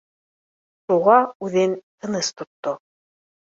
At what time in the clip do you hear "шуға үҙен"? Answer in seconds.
0.85-1.77